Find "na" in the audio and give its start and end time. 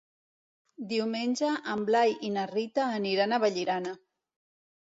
2.39-2.47